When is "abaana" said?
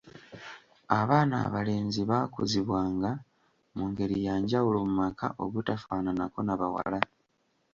0.99-1.35